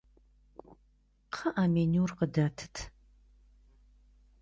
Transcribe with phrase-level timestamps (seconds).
[1.31, 2.75] Кхъыӏэ, менюр къыдэтыт!